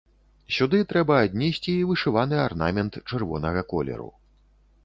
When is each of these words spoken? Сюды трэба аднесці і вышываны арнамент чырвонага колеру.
Сюды 0.55 0.77
трэба 0.93 1.17
аднесці 1.25 1.69
і 1.75 1.85
вышываны 1.89 2.39
арнамент 2.47 2.93
чырвонага 3.09 3.61
колеру. 3.75 4.09